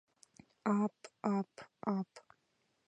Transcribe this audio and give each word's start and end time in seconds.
—Аап... 0.71 0.97
аап... 1.33 1.51
аап... 1.95 2.11